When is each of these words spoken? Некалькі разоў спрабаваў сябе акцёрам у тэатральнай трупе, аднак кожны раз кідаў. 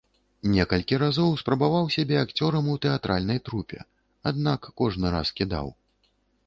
Некалькі 0.53 0.95
разоў 1.03 1.29
спрабаваў 1.41 1.85
сябе 1.97 2.15
акцёрам 2.23 2.73
у 2.73 2.79
тэатральнай 2.87 3.39
трупе, 3.51 3.79
аднак 4.33 4.61
кожны 4.85 5.07
раз 5.19 5.27
кідаў. 5.41 5.67